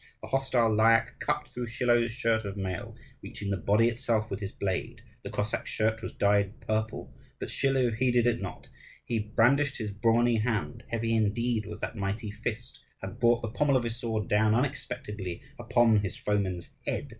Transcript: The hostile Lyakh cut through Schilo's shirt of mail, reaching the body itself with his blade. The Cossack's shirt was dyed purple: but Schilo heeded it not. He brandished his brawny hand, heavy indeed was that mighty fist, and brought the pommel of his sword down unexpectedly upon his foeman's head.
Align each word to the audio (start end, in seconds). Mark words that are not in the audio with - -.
The 0.23 0.29
hostile 0.29 0.73
Lyakh 0.75 1.19
cut 1.19 1.47
through 1.49 1.67
Schilo's 1.67 2.09
shirt 2.09 2.43
of 2.43 2.57
mail, 2.57 2.95
reaching 3.21 3.51
the 3.51 3.55
body 3.57 3.87
itself 3.87 4.31
with 4.31 4.39
his 4.39 4.51
blade. 4.51 5.03
The 5.21 5.29
Cossack's 5.29 5.69
shirt 5.69 6.01
was 6.01 6.11
dyed 6.11 6.59
purple: 6.59 7.13
but 7.39 7.49
Schilo 7.51 7.91
heeded 7.95 8.25
it 8.25 8.41
not. 8.41 8.67
He 9.05 9.19
brandished 9.19 9.77
his 9.77 9.91
brawny 9.91 10.37
hand, 10.37 10.83
heavy 10.87 11.13
indeed 11.13 11.67
was 11.67 11.81
that 11.81 11.95
mighty 11.95 12.31
fist, 12.31 12.81
and 13.03 13.19
brought 13.19 13.43
the 13.43 13.49
pommel 13.49 13.77
of 13.77 13.83
his 13.83 13.97
sword 13.99 14.27
down 14.27 14.55
unexpectedly 14.55 15.43
upon 15.59 15.97
his 15.97 16.17
foeman's 16.17 16.71
head. 16.87 17.09